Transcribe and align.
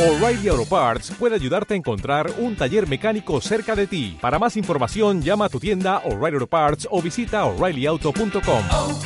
O'Reilly 0.00 0.48
Auto 0.48 0.64
Parts 0.64 1.10
puede 1.18 1.34
ayudarte 1.34 1.74
a 1.74 1.76
encontrar 1.76 2.32
un 2.38 2.56
taller 2.56 2.88
mecánico 2.88 3.38
cerca 3.42 3.76
de 3.76 3.86
ti. 3.86 4.16
Para 4.18 4.38
más 4.38 4.56
información, 4.56 5.20
llama 5.20 5.44
a 5.44 5.48
tu 5.50 5.60
tienda 5.60 5.98
O'Reilly 6.06 6.36
Auto 6.36 6.46
Parts 6.46 6.88
o 6.90 7.02
visita 7.02 7.44
oreillyauto.com. 7.44 8.64
oh, 8.72 8.98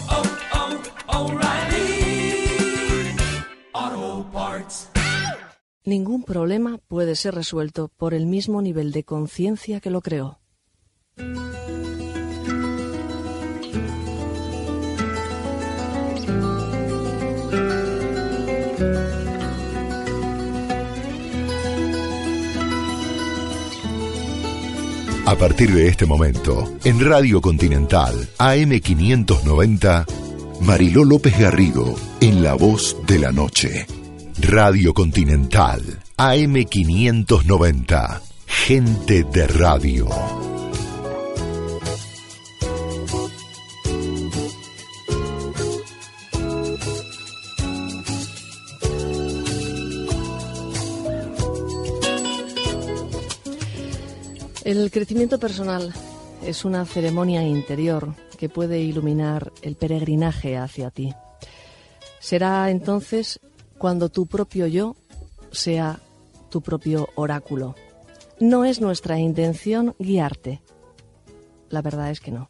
oh, 3.74 4.26
Parts. 4.32 4.88
Ningún 5.84 6.22
problema 6.22 6.78
puede 6.86 7.16
ser 7.16 7.34
resuelto 7.34 7.90
por 7.96 8.14
el 8.14 8.26
mismo 8.26 8.62
nivel 8.62 8.92
de 8.92 9.02
conciencia 9.02 9.80
que 9.80 9.90
lo 9.90 10.00
creó. 10.00 10.38
A 25.26 25.36
partir 25.36 25.72
de 25.72 25.88
este 25.88 26.04
momento, 26.04 26.70
en 26.84 27.00
Radio 27.00 27.40
Continental 27.40 28.28
AM590, 28.36 30.04
Mariló 30.60 31.02
López 31.02 31.38
Garrido, 31.38 31.94
en 32.20 32.42
La 32.42 32.52
Voz 32.52 32.98
de 33.06 33.18
la 33.18 33.32
Noche. 33.32 33.86
Radio 34.38 34.92
Continental 34.92 35.80
AM590, 36.18 38.20
gente 38.46 39.24
de 39.24 39.46
radio. 39.46 40.53
El 54.74 54.90
crecimiento 54.90 55.38
personal 55.38 55.94
es 56.44 56.64
una 56.64 56.84
ceremonia 56.84 57.44
interior 57.44 58.16
que 58.36 58.48
puede 58.48 58.80
iluminar 58.80 59.52
el 59.62 59.76
peregrinaje 59.76 60.56
hacia 60.56 60.90
ti. 60.90 61.14
Será 62.18 62.68
entonces 62.70 63.38
cuando 63.78 64.08
tu 64.08 64.26
propio 64.26 64.66
yo 64.66 64.96
sea 65.52 66.00
tu 66.50 66.60
propio 66.60 67.08
oráculo. 67.14 67.76
No 68.40 68.64
es 68.64 68.80
nuestra 68.80 69.20
intención 69.20 69.94
guiarte. 70.00 70.60
La 71.70 71.80
verdad 71.80 72.10
es 72.10 72.18
que 72.18 72.32
no. 72.32 72.48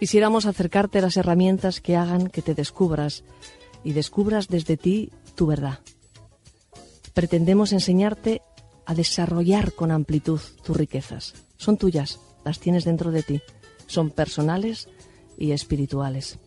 Quisiéramos 0.00 0.44
acercarte 0.44 1.00
las 1.00 1.16
herramientas 1.16 1.80
que 1.80 1.94
hagan 1.94 2.30
que 2.30 2.42
te 2.42 2.56
descubras 2.56 3.22
y 3.84 3.92
descubras 3.92 4.48
desde 4.48 4.76
ti 4.76 5.12
tu 5.36 5.46
verdad. 5.46 5.78
Pretendemos 7.14 7.72
enseñarte 7.72 8.42
a 8.88 8.94
desarrollar 8.94 9.74
con 9.74 9.90
amplitud 9.90 10.40
tus 10.64 10.74
riquezas. 10.74 11.34
Son 11.58 11.76
tuyas, 11.76 12.20
las 12.42 12.58
tienes 12.58 12.86
dentro 12.86 13.10
de 13.10 13.22
ti. 13.22 13.42
Son 13.86 14.08
personales 14.08 14.88
y 15.36 15.52
espirituales. 15.52 16.38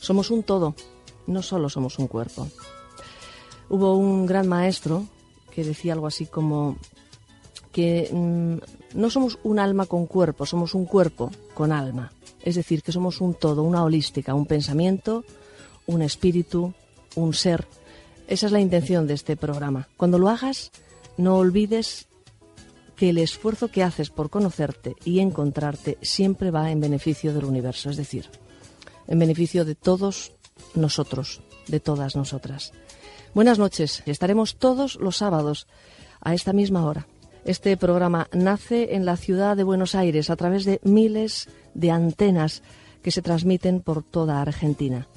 Somos 0.00 0.32
un 0.32 0.42
todo, 0.42 0.74
no 1.28 1.40
solo 1.40 1.68
somos 1.68 2.00
un 2.00 2.08
cuerpo. 2.08 2.48
Hubo 3.68 3.96
un 3.96 4.26
gran 4.26 4.48
maestro 4.48 5.06
que 5.54 5.62
decía 5.62 5.92
algo 5.92 6.08
así 6.08 6.26
como 6.26 6.78
que 7.70 8.10
mm, 8.12 8.98
no 8.98 9.08
somos 9.08 9.38
un 9.44 9.60
alma 9.60 9.86
con 9.86 10.06
cuerpo, 10.06 10.46
somos 10.46 10.74
un 10.74 10.84
cuerpo 10.84 11.30
con 11.54 11.70
alma. 11.70 12.12
Es 12.40 12.56
decir, 12.56 12.82
que 12.82 12.90
somos 12.90 13.20
un 13.20 13.34
todo, 13.34 13.62
una 13.62 13.84
holística, 13.84 14.34
un 14.34 14.46
pensamiento, 14.46 15.24
un 15.86 16.02
espíritu, 16.02 16.74
un 17.14 17.34
ser. 17.34 17.68
Esa 18.26 18.46
es 18.46 18.52
la 18.52 18.58
intención 18.58 19.06
de 19.06 19.14
este 19.14 19.36
programa. 19.36 19.88
Cuando 19.96 20.18
lo 20.18 20.28
hagas, 20.28 20.72
no 21.16 21.36
olvides 21.36 22.08
que 22.96 23.10
el 23.10 23.18
esfuerzo 23.18 23.68
que 23.68 23.82
haces 23.82 24.10
por 24.10 24.30
conocerte 24.30 24.94
y 25.04 25.20
encontrarte 25.20 25.98
siempre 26.02 26.50
va 26.50 26.70
en 26.70 26.80
beneficio 26.80 27.32
del 27.34 27.44
universo, 27.44 27.90
es 27.90 27.96
decir, 27.96 28.28
en 29.08 29.18
beneficio 29.18 29.64
de 29.64 29.74
todos 29.74 30.32
nosotros, 30.74 31.42
de 31.68 31.80
todas 31.80 32.16
nosotras. 32.16 32.72
Buenas 33.34 33.58
noches, 33.58 34.02
estaremos 34.06 34.56
todos 34.56 34.96
los 34.96 35.16
sábados 35.16 35.66
a 36.20 36.34
esta 36.34 36.52
misma 36.52 36.86
hora. 36.86 37.06
Este 37.44 37.76
programa 37.76 38.28
nace 38.32 38.94
en 38.94 39.04
la 39.04 39.16
ciudad 39.16 39.56
de 39.56 39.64
Buenos 39.64 39.94
Aires 39.94 40.30
a 40.30 40.36
través 40.36 40.64
de 40.64 40.80
miles 40.84 41.48
de 41.74 41.90
antenas 41.90 42.62
que 43.02 43.10
se 43.10 43.22
transmiten 43.22 43.80
por 43.80 44.04
toda 44.04 44.40
Argentina, 44.40 45.08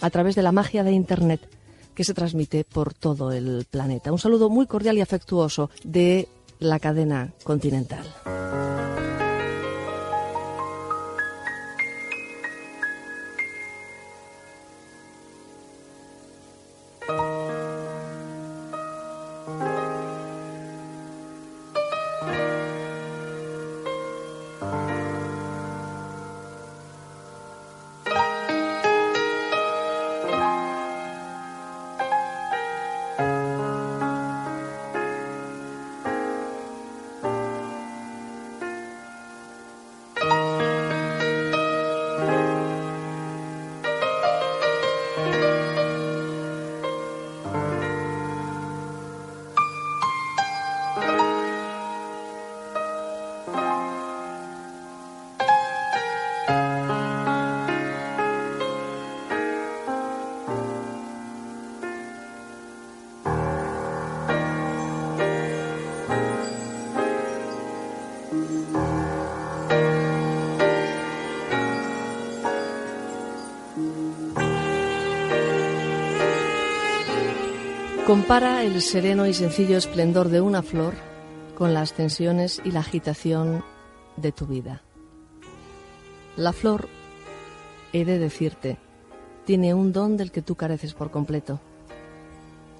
a 0.00 0.10
través 0.10 0.36
de 0.36 0.42
la 0.42 0.52
magia 0.52 0.84
de 0.84 0.92
Internet 0.92 1.55
que 1.96 2.04
se 2.04 2.14
transmite 2.14 2.62
por 2.62 2.94
todo 2.94 3.32
el 3.32 3.66
planeta. 3.68 4.12
Un 4.12 4.20
saludo 4.20 4.48
muy 4.48 4.66
cordial 4.66 4.96
y 4.98 5.00
afectuoso 5.00 5.70
de 5.82 6.28
la 6.60 6.78
cadena 6.78 7.32
continental. 7.42 8.04
Compara 78.16 78.64
el 78.64 78.80
sereno 78.80 79.26
y 79.26 79.34
sencillo 79.34 79.76
esplendor 79.76 80.30
de 80.30 80.40
una 80.40 80.62
flor 80.62 80.94
con 81.54 81.74
las 81.74 81.92
tensiones 81.92 82.62
y 82.64 82.70
la 82.70 82.80
agitación 82.80 83.62
de 84.16 84.32
tu 84.32 84.46
vida. 84.46 84.80
La 86.34 86.54
flor, 86.54 86.88
he 87.92 88.06
de 88.06 88.18
decirte, 88.18 88.78
tiene 89.44 89.74
un 89.74 89.92
don 89.92 90.16
del 90.16 90.32
que 90.32 90.40
tú 90.40 90.54
careces 90.54 90.94
por 90.94 91.10
completo. 91.10 91.60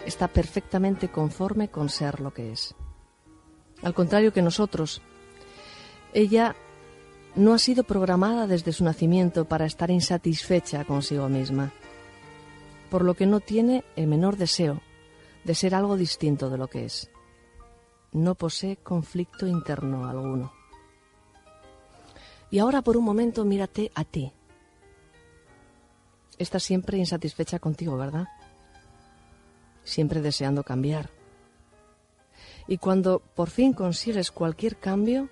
Está 0.07 0.27
perfectamente 0.27 1.11
conforme 1.11 1.69
con 1.69 1.91
ser 1.91 2.21
lo 2.21 2.33
que 2.33 2.53
es. 2.53 2.75
Al 3.83 3.93
contrario 3.93 4.33
que 4.33 4.41
nosotros, 4.41 5.03
ella 6.15 6.57
no 7.35 7.53
ha 7.53 7.59
sido 7.59 7.85
programada 7.85 8.47
desde 8.47 8.73
su 8.73 8.85
nacimiento 8.85 9.45
para 9.45 9.67
estar 9.67 9.91
insatisfecha 9.91 10.87
consigo 10.87 11.29
misma, 11.29 11.75
por 12.89 13.05
lo 13.05 13.13
que 13.13 13.27
no 13.27 13.41
tiene 13.41 13.85
el 13.97 14.07
menor 14.07 14.39
deseo 14.39 14.81
de 15.47 15.55
ser 15.55 15.77
algo 15.77 15.97
distinto 15.97 16.51
de 16.51 16.59
lo 16.59 16.67
que 16.67 16.85
es. 16.85 17.09
No 18.11 18.35
posee 18.35 18.77
conflicto 18.79 19.47
interno 19.47 20.09
alguno. 20.09 20.53
Y 22.51 22.59
ahora 22.59 22.83
por 22.83 22.97
un 22.97 23.05
momento 23.05 23.45
mírate 23.45 23.93
a 23.95 24.05
ti. 24.05 24.33
Estás 26.37 26.65
siempre 26.65 26.99
insatisfecha 26.99 27.61
contigo, 27.61 27.97
¿verdad? 27.97 28.27
Siempre 29.85 30.21
deseando 30.21 30.65
cambiar. 30.65 31.11
Y 32.67 32.79
cuando 32.79 33.21
por 33.21 33.49
fin 33.49 33.73
consigues 33.73 34.33
cualquier 34.33 34.77
cambio, 34.79 35.29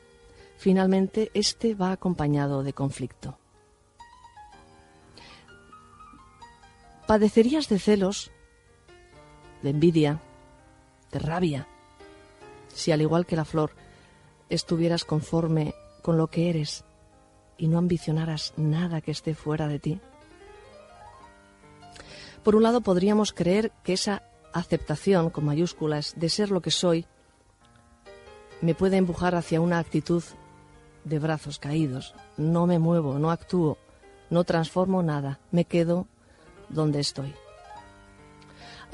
finalmente 0.57 1.33
este 1.35 1.75
va 1.75 1.91
acompañado 1.91 2.63
de 2.63 2.73
conflicto. 2.73 3.37
Padecerías 7.09 7.69
de 7.69 7.81
celos 7.81 8.31
de 9.65 9.71
envidia, 9.71 10.21
de 11.11 11.19
rabia, 11.19 11.67
si 12.69 12.93
al 12.93 13.01
igual 13.01 13.25
que 13.25 13.35
la 13.35 13.47
flor 13.47 13.71
estuvieras 14.51 15.07
conforme 15.07 15.75
con 16.03 16.19
lo 16.19 16.29
que 16.29 16.51
eres 16.51 16.85
y 17.57 17.69
no 17.69 17.79
ambicionaras 17.79 18.53
nada 18.59 19.01
que 19.01 19.11
esté 19.11 19.35
fuera 19.35 19.67
de 19.67 19.79
ti. 19.79 20.01
Por 22.43 22.57
un 22.57 22.63
lado 22.63 22.83
podríamos 22.83 23.33
creer 23.33 23.73
que 23.83 23.95
esa 23.95 24.23
aceptación 24.53 25.31
con 25.31 25.47
mayúsculas 25.47 26.13
de 26.15 26.29
ser 26.29 26.51
lo 26.51 26.61
que 26.61 26.71
soy 26.71 27.07
me 28.61 28.75
puede 28.75 28.99
empujar 28.99 29.35
hacia 29.35 29.63
una 29.63 29.79
actitud 29.79 30.23
de 31.05 31.19
brazos 31.19 31.59
caídos. 31.59 32.15
No 32.37 32.67
me 32.67 32.79
muevo, 32.79 33.19
no 33.19 33.31
actúo, 33.31 33.79
no 34.29 34.45
transformo 34.45 35.03
nada, 35.03 35.41
me 35.53 35.65
quedo 35.65 36.07
donde 36.69 37.01
estoy. 37.01 37.35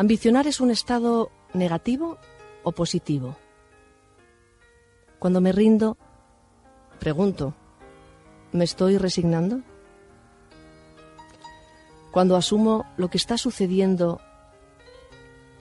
Ambicionar 0.00 0.46
es 0.46 0.60
un 0.60 0.70
estado 0.70 1.30
negativo 1.52 2.16
o 2.62 2.72
positivo. 2.72 3.36
Cuando 5.18 5.42
me 5.42 5.52
rindo, 5.52 5.98
pregunto, 6.98 7.52
¿me 8.52 8.64
estoy 8.64 8.96
resignando? 8.96 9.60
Cuando 12.12 12.36
asumo 12.36 12.86
lo 12.96 13.10
que 13.10 13.18
está 13.18 13.36
sucediendo, 13.36 14.22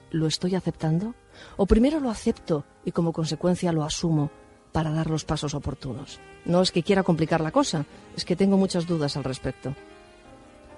¿lo 0.09 0.25
estoy 0.25 0.55
aceptando? 0.55 1.15
¿O 1.57 1.65
primero 1.65 1.99
lo 1.99 2.09
acepto 2.09 2.63
y 2.85 2.93
como 2.93 3.11
consecuencia 3.11 3.73
lo 3.73 3.83
asumo 3.83 4.31
para 4.71 4.91
dar 4.91 5.09
los 5.09 5.25
pasos 5.25 5.53
oportunos? 5.53 6.17
No 6.45 6.61
es 6.61 6.71
que 6.71 6.83
quiera 6.83 7.03
complicar 7.03 7.41
la 7.41 7.51
cosa, 7.51 7.85
es 8.15 8.23
que 8.23 8.37
tengo 8.37 8.55
muchas 8.55 8.87
dudas 8.87 9.17
al 9.17 9.25
respecto. 9.25 9.75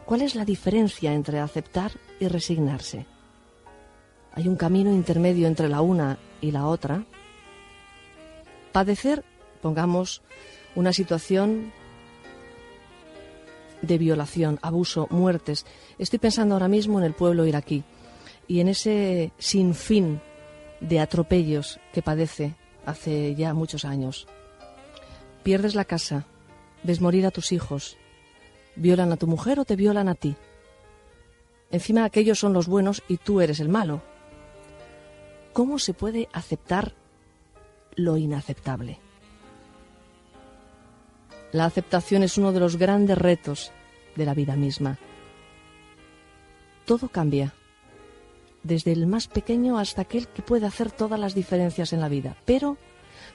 ¿Cuál 0.07 0.23
es 0.23 0.33
la 0.33 0.45
diferencia 0.45 1.13
entre 1.13 1.39
aceptar 1.39 1.91
y 2.19 2.27
resignarse? 2.27 3.05
¿Hay 4.33 4.47
un 4.47 4.55
camino 4.55 4.91
intermedio 4.91 5.47
entre 5.47 5.67
la 5.67 5.81
una 5.81 6.17
y 6.39 6.51
la 6.51 6.67
otra? 6.67 7.05
Padecer, 8.71 9.25
pongamos, 9.61 10.21
una 10.75 10.93
situación 10.93 11.73
de 13.81 13.97
violación, 13.97 14.59
abuso, 14.61 15.07
muertes. 15.09 15.65
Estoy 15.97 16.19
pensando 16.19 16.55
ahora 16.55 16.69
mismo 16.69 16.99
en 16.99 17.05
el 17.05 17.13
pueblo 17.13 17.45
iraquí 17.45 17.83
y 18.47 18.61
en 18.61 18.69
ese 18.69 19.33
sinfín 19.37 20.21
de 20.79 20.99
atropellos 20.99 21.79
que 21.93 22.01
padece 22.01 22.55
hace 22.85 23.35
ya 23.35 23.53
muchos 23.53 23.83
años. 23.83 24.27
Pierdes 25.43 25.75
la 25.75 25.85
casa, 25.85 26.25
ves 26.83 27.01
morir 27.01 27.25
a 27.25 27.31
tus 27.31 27.51
hijos, 27.51 27.97
violan 28.75 29.11
a 29.11 29.17
tu 29.17 29.27
mujer 29.27 29.59
o 29.59 29.65
te 29.65 29.75
violan 29.75 30.07
a 30.07 30.15
ti. 30.15 30.35
Encima 31.71 32.05
aquellos 32.05 32.39
son 32.39 32.53
los 32.53 32.67
buenos 32.67 33.03
y 33.07 33.17
tú 33.17 33.41
eres 33.41 33.59
el 33.59 33.69
malo. 33.69 34.01
¿Cómo 35.53 35.79
se 35.79 35.93
puede 35.93 36.29
aceptar 36.31 36.93
lo 37.95 38.17
inaceptable? 38.17 38.99
La 41.51 41.65
aceptación 41.65 42.23
es 42.23 42.37
uno 42.37 42.53
de 42.53 42.61
los 42.61 42.77
grandes 42.77 43.17
retos 43.17 43.71
de 44.15 44.25
la 44.25 44.33
vida 44.33 44.55
misma. 44.55 44.97
Todo 46.85 47.09
cambia, 47.09 47.53
desde 48.63 48.93
el 48.93 49.07
más 49.07 49.27
pequeño 49.27 49.77
hasta 49.77 50.03
aquel 50.03 50.29
que 50.29 50.41
puede 50.41 50.65
hacer 50.65 50.91
todas 50.91 51.19
las 51.19 51.35
diferencias 51.35 51.91
en 51.91 51.99
la 51.99 52.07
vida, 52.07 52.37
pero 52.45 52.77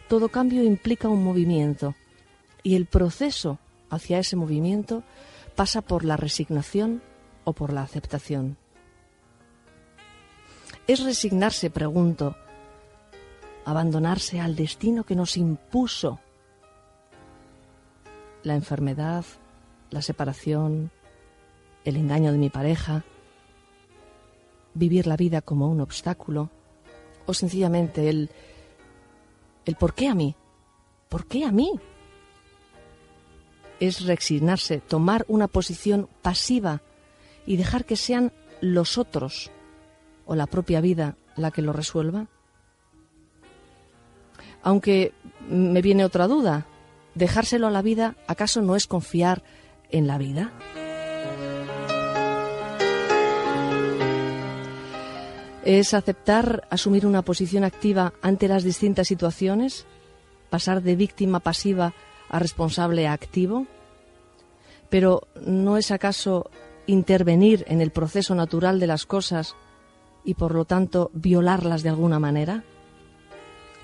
todo 0.08 0.30
cambio 0.30 0.62
implica 0.62 1.08
un 1.08 1.22
movimiento 1.22 1.94
y 2.62 2.76
el 2.76 2.86
proceso 2.86 3.58
hacia 3.90 4.18
ese 4.18 4.36
movimiento 4.36 5.02
pasa 5.54 5.82
por 5.82 6.04
la 6.04 6.16
resignación 6.16 7.02
o 7.44 7.52
por 7.52 7.72
la 7.72 7.82
aceptación. 7.82 8.56
Es 10.86 11.02
resignarse, 11.02 11.68
pregunto, 11.68 12.36
abandonarse 13.64 14.38
al 14.40 14.54
destino 14.54 15.02
que 15.02 15.16
nos 15.16 15.36
impuso 15.36 16.20
la 18.44 18.54
enfermedad, 18.54 19.24
la 19.90 20.00
separación, 20.00 20.92
el 21.84 21.96
engaño 21.96 22.30
de 22.30 22.38
mi 22.38 22.50
pareja, 22.50 23.04
vivir 24.74 25.08
la 25.08 25.16
vida 25.16 25.42
como 25.42 25.68
un 25.68 25.80
obstáculo, 25.80 26.50
o 27.26 27.34
sencillamente 27.34 28.08
el, 28.08 28.30
el 29.64 29.74
por 29.74 29.92
qué 29.92 30.06
a 30.06 30.14
mí, 30.14 30.36
por 31.08 31.26
qué 31.26 31.44
a 31.44 31.50
mí. 31.50 31.72
Es 33.80 34.06
resignarse, 34.06 34.78
tomar 34.78 35.24
una 35.26 35.48
posición 35.48 36.08
pasiva 36.22 36.80
y 37.44 37.56
dejar 37.56 37.84
que 37.84 37.96
sean 37.96 38.32
los 38.60 38.98
otros 38.98 39.50
o 40.26 40.34
la 40.34 40.46
propia 40.46 40.80
vida 40.80 41.16
la 41.36 41.50
que 41.50 41.62
lo 41.62 41.72
resuelva. 41.72 42.26
Aunque 44.62 45.12
me 45.48 45.80
viene 45.80 46.04
otra 46.04 46.26
duda, 46.26 46.66
dejárselo 47.14 47.68
a 47.68 47.70
la 47.70 47.82
vida, 47.82 48.16
¿acaso 48.26 48.60
no 48.62 48.76
es 48.76 48.86
confiar 48.86 49.42
en 49.90 50.06
la 50.06 50.18
vida? 50.18 50.52
Es 55.64 55.94
aceptar 55.94 56.66
asumir 56.70 57.06
una 57.06 57.22
posición 57.22 57.64
activa 57.64 58.12
ante 58.22 58.48
las 58.48 58.64
distintas 58.64 59.08
situaciones, 59.08 59.86
pasar 60.50 60.82
de 60.82 60.96
víctima 60.96 61.40
pasiva 61.40 61.92
a 62.28 62.38
responsable 62.38 63.08
activo. 63.08 63.66
Pero 64.88 65.26
¿no 65.44 65.76
es 65.76 65.90
acaso 65.90 66.50
intervenir 66.86 67.64
en 67.68 67.80
el 67.80 67.90
proceso 67.90 68.34
natural 68.34 68.78
de 68.78 68.86
las 68.86 69.06
cosas 69.06 69.56
y 70.26 70.34
por 70.34 70.54
lo 70.54 70.66
tanto 70.66 71.10
violarlas 71.14 71.82
de 71.82 71.88
alguna 71.88 72.18
manera? 72.18 72.64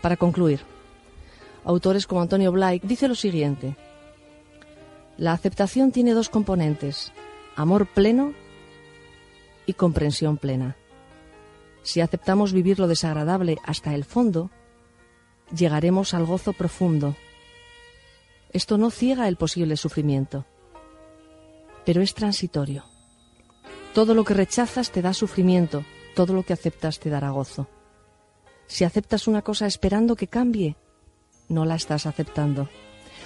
Para 0.03 0.19
concluir, 0.19 0.61
autores 1.65 2.07
como 2.07 2.21
Antonio 2.21 2.53
Blake, 2.53 2.87
dice 2.87 3.09
lo 3.09 3.15
siguiente. 3.15 3.77
La 5.17 5.33
aceptación 5.33 5.93
tiene 5.93 6.13
dos 6.13 6.29
componentes, 6.29 7.13
amor 7.55 7.87
pleno 7.87 8.35
y 9.65 9.75
comprensión 9.75 10.37
plena. 10.37 10.77
Si 11.83 12.01
aceptamos 12.01 12.53
vivir 12.53 12.81
lo 12.81 12.89
desagradable 12.89 13.59
hasta 13.65 13.95
el 13.95 14.05
fondo, 14.05 14.51
llegaremos 15.57 16.15
al 16.15 16.27
gozo 16.27 16.53
profundo. 16.53 17.15
Esto 18.53 18.79
no 18.79 18.91
ciega 18.91 19.29
el 19.29 19.37
posible 19.37 19.77
sufrimiento, 19.77 20.45
pero 21.87 22.03
es 22.03 22.15
transitorio. 22.15 22.85
Todo 23.95 24.15
lo 24.15 24.25
que 24.25 24.35
rechazas 24.35 24.91
te 24.91 25.03
da 25.03 25.13
sufrimiento, 25.13 25.85
todo 26.15 26.35
lo 26.35 26.43
que 26.43 26.53
aceptas 26.53 26.99
te 26.99 27.11
dará 27.11 27.31
gozo. 27.31 27.69
Si 28.67 28.85
aceptas 28.85 29.27
una 29.27 29.43
cosa 29.43 29.67
esperando 29.67 30.17
que 30.17 30.29
cambie, 30.29 30.77
no 31.49 31.65
la 31.65 31.75
estás 31.75 32.07
aceptando. 32.07 32.69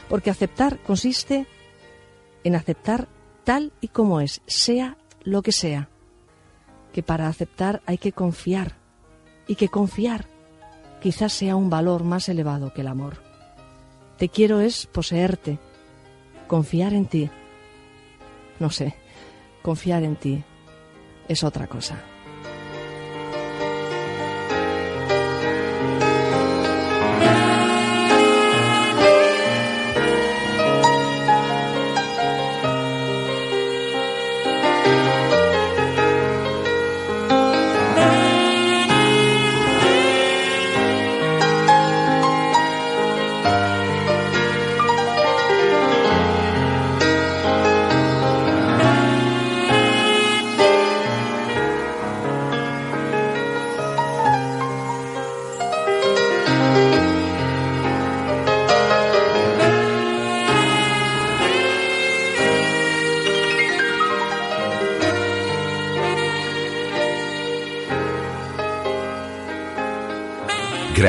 Porque 0.09 0.31
aceptar 0.31 0.79
consiste 0.83 1.47
en 2.45 2.55
aceptar 2.55 3.09
tal 3.45 3.73
y 3.81 3.89
como 3.89 4.21
es, 4.21 4.43
sea 4.47 4.97
lo 5.23 5.43
que 5.43 5.53
sea. 5.53 5.89
Que 6.93 7.03
para 7.03 7.29
aceptar 7.29 7.83
hay 7.87 7.99
que 7.99 8.13
confiar 8.13 8.77
y 9.47 9.55
que 9.55 9.69
confiar 9.69 10.27
quizás 11.01 11.33
sea 11.33 11.57
un 11.57 11.71
valor 11.71 12.05
más 12.05 12.29
elevado 12.29 12.73
que 12.73 12.81
el 12.81 12.89
amor. 12.89 13.23
Te 14.19 14.29
quiero 14.29 14.61
es 14.61 14.87
poseerte, 14.87 15.59
confiar 16.47 16.95
en 16.95 17.07
ti. 17.07 17.31
No 18.59 18.71
sé, 18.71 18.95
confiar 19.63 20.03
en 20.03 20.17
ti 20.17 20.43
es 21.29 21.45
otra 21.45 21.67
cosa. 21.67 22.03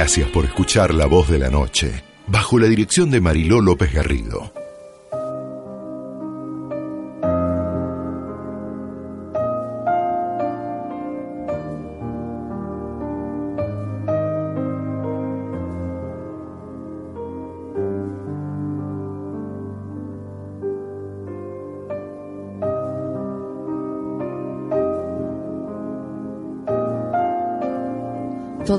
Gracias 0.08 0.30
por 0.30 0.46
escuchar 0.46 0.94
La 0.94 1.06
Voz 1.06 1.28
de 1.28 1.38
la 1.38 1.50
Noche, 1.50 2.02
bajo 2.28 2.58
la 2.58 2.68
dirección 2.68 3.12
de 3.12 3.20
Mariló 3.20 3.60
López 3.60 3.92
Garrido. 3.92 4.57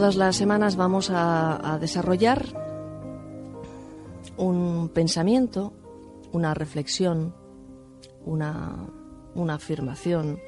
Todas 0.09 0.17
las 0.17 0.37
semanas 0.37 0.77
vamos 0.77 1.11
a, 1.13 1.77
desarrollar 1.79 2.47
un 4.39 4.89
pensamiento, 4.89 5.75
una 6.33 6.55
reflexión, 6.55 7.35
una, 8.25 8.87
una 9.35 9.57
afirmación. 9.57 10.39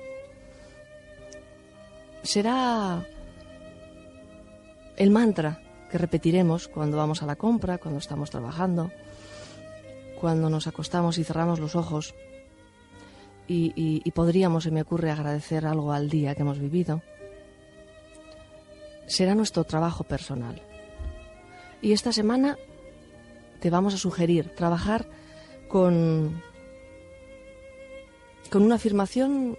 Será 2.23 3.07
el 4.97 5.11
mantra 5.11 5.61
que 5.91 5.99
repetiremos 5.99 6.67
cuando 6.67 6.97
vamos 6.97 7.23
a 7.23 7.27
la 7.27 7.37
compra, 7.37 7.77
cuando 7.77 7.99
estamos 7.99 8.31
trabajando, 8.31 8.91
cuando 10.23 10.49
nos 10.49 10.69
acostamos 10.69 11.19
y 11.19 11.25
cerramos 11.25 11.61
los 11.61 11.77
ojos 11.77 12.15
y- 13.47 13.75
y 13.77 14.11
podríamos, 14.13 14.65
se 14.65 14.71
me 14.71 14.81
ocurre, 14.81 15.11
agradecer 15.11 15.67
algo 15.67 15.93
al 15.93 16.09
día 16.09 16.35
que 16.35 16.41
hemos 16.41 16.59
vivido. 16.59 17.03
Será 19.11 19.35
nuestro 19.35 19.65
trabajo 19.65 20.05
personal. 20.05 20.63
Y 21.83 21.91
esta 21.91 22.13
semana 22.13 22.57
te 23.59 23.69
vamos 23.69 23.93
a 23.93 23.99
sugerir 23.99 24.55
trabajar 24.55 25.05
con, 25.67 26.41
con 28.51 28.63
una 28.63 28.77
afirmación 28.77 29.57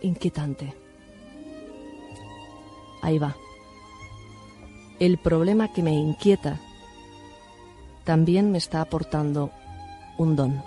inquietante. 0.00 0.72
Ahí 3.02 3.18
va. 3.18 3.36
El 4.98 5.18
problema 5.18 5.70
que 5.74 5.82
me 5.82 5.92
inquieta 5.92 6.58
también 8.04 8.50
me 8.50 8.56
está 8.56 8.80
aportando 8.80 9.50
un 10.16 10.36
don. 10.36 10.64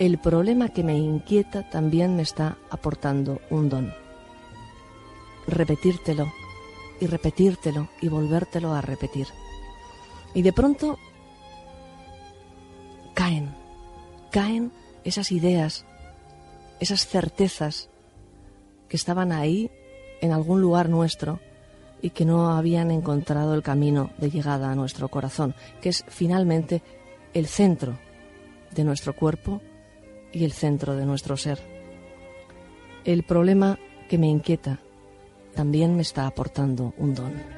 El 0.00 0.18
problema 0.18 0.70
que 0.70 0.82
me 0.82 0.98
inquieta 0.98 1.70
también 1.70 2.16
me 2.16 2.22
está 2.22 2.56
aportando 2.70 3.40
un 3.50 3.68
don. 3.68 4.07
Repetírtelo 5.48 6.32
y 7.00 7.06
repetírtelo 7.06 7.88
y 8.00 8.08
volvértelo 8.08 8.74
a 8.74 8.80
repetir. 8.80 9.26
Y 10.34 10.42
de 10.42 10.52
pronto 10.52 10.98
caen, 13.14 13.54
caen 14.30 14.72
esas 15.04 15.32
ideas, 15.32 15.84
esas 16.80 17.06
certezas 17.06 17.88
que 18.88 18.96
estaban 18.96 19.32
ahí 19.32 19.70
en 20.20 20.32
algún 20.32 20.60
lugar 20.60 20.88
nuestro 20.88 21.40
y 22.00 22.10
que 22.10 22.24
no 22.24 22.50
habían 22.50 22.90
encontrado 22.90 23.54
el 23.54 23.62
camino 23.62 24.10
de 24.18 24.30
llegada 24.30 24.70
a 24.70 24.74
nuestro 24.74 25.08
corazón, 25.08 25.54
que 25.80 25.88
es 25.88 26.04
finalmente 26.08 26.82
el 27.34 27.46
centro 27.46 27.98
de 28.74 28.84
nuestro 28.84 29.14
cuerpo 29.14 29.60
y 30.32 30.44
el 30.44 30.52
centro 30.52 30.94
de 30.94 31.06
nuestro 31.06 31.36
ser. 31.36 31.58
El 33.04 33.22
problema 33.22 33.78
que 34.08 34.18
me 34.18 34.28
inquieta 34.28 34.80
también 35.58 35.96
me 35.96 36.02
está 36.02 36.28
aportando 36.28 36.94
un 36.98 37.16
don. 37.16 37.57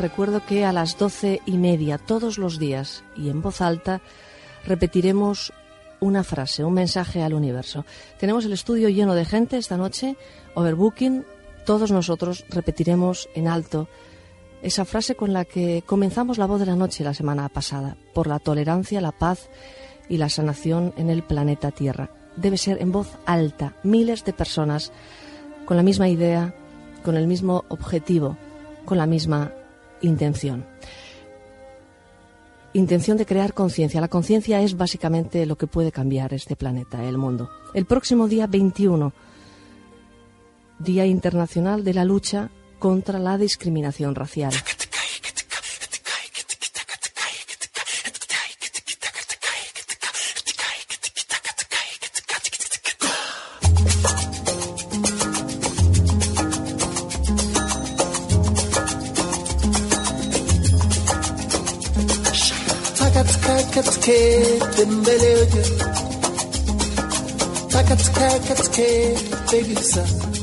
Recuerdo 0.00 0.44
que 0.44 0.64
a 0.64 0.72
las 0.72 0.98
doce 0.98 1.40
y 1.46 1.58
media 1.58 1.98
todos 1.98 2.38
los 2.38 2.58
días 2.58 3.04
y 3.16 3.28
en 3.28 3.42
voz 3.42 3.60
alta 3.60 4.00
repetiremos 4.64 5.52
una 6.00 6.24
frase, 6.24 6.64
un 6.64 6.72
mensaje 6.72 7.22
al 7.22 7.34
universo. 7.34 7.84
Tenemos 8.18 8.44
el 8.46 8.52
estudio 8.52 8.88
lleno 8.88 9.14
de 9.14 9.26
gente 9.26 9.58
esta 9.58 9.76
noche, 9.76 10.16
overbooking. 10.54 11.24
Todos 11.66 11.92
nosotros 11.92 12.46
repetiremos 12.48 13.28
en 13.34 13.46
alto 13.46 13.88
esa 14.62 14.84
frase 14.84 15.14
con 15.14 15.32
la 15.32 15.44
que 15.44 15.82
comenzamos 15.86 16.38
la 16.38 16.46
voz 16.46 16.60
de 16.60 16.66
la 16.66 16.76
noche 16.76 17.04
la 17.04 17.14
semana 17.14 17.48
pasada, 17.50 17.96
por 18.14 18.26
la 18.26 18.38
tolerancia, 18.38 19.00
la 19.00 19.12
paz 19.12 19.50
y 20.08 20.16
la 20.16 20.30
sanación 20.30 20.94
en 20.96 21.10
el 21.10 21.22
planeta 21.22 21.70
Tierra. 21.70 22.10
Debe 22.36 22.56
ser 22.56 22.80
en 22.80 22.90
voz 22.90 23.18
alta, 23.26 23.74
miles 23.82 24.24
de 24.24 24.32
personas 24.32 24.92
con 25.66 25.76
la 25.76 25.82
misma 25.82 26.08
idea, 26.08 26.54
con 27.04 27.16
el 27.16 27.26
mismo 27.26 27.64
objetivo, 27.68 28.36
con 28.86 28.98
la 28.98 29.06
misma 29.06 29.52
intención. 30.02 30.66
Intención 32.72 33.16
de 33.16 33.26
crear 33.26 33.52
conciencia. 33.52 34.00
La 34.00 34.08
conciencia 34.08 34.60
es 34.60 34.76
básicamente 34.76 35.44
lo 35.46 35.56
que 35.56 35.66
puede 35.66 35.90
cambiar 35.90 36.32
este 36.34 36.54
planeta, 36.54 37.04
el 37.04 37.18
mundo. 37.18 37.50
El 37.74 37.84
próximo 37.84 38.28
día 38.28 38.46
21, 38.46 39.12
Día 40.78 41.04
Internacional 41.04 41.84
de 41.84 41.94
la 41.94 42.04
Lucha 42.04 42.50
contra 42.78 43.18
la 43.18 43.36
Discriminación 43.38 44.14
Racial. 44.14 44.52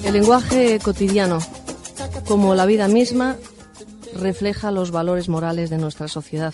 El 0.03 0.13
lenguaje 0.13 0.79
cotidiano, 0.79 1.39
como 2.27 2.55
la 2.55 2.65
vida 2.65 2.87
misma, 2.87 3.37
refleja 4.13 4.71
los 4.71 4.91
valores 4.91 5.27
morales 5.27 5.69
de 5.69 5.77
nuestra 5.77 6.07
sociedad, 6.07 6.53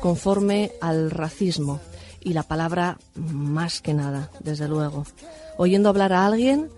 conforme 0.00 0.72
al 0.80 1.10
racismo 1.10 1.80
y 2.20 2.32
la 2.32 2.42
palabra 2.42 2.98
más 3.14 3.80
que 3.80 3.94
nada, 3.94 4.30
desde 4.40 4.68
luego. 4.68 5.06
Oyendo 5.56 5.88
hablar 5.88 6.12
a 6.12 6.26
alguien, 6.26 6.68